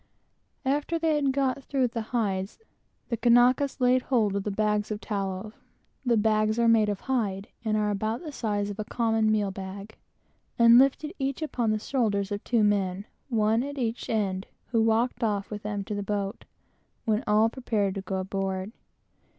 [0.65, 2.57] After they had got through with the hides,
[3.07, 5.53] they laid hold of the bags of tallow,
[6.03, 9.51] (the bags are made of hide, and are about the size of a common meal
[9.51, 9.95] bag,)
[10.57, 15.51] and lifting each upon the shoulders of two men, one at each end, walked off
[15.51, 16.45] with them to the boat,
[17.05, 18.71] and prepared to go aboard.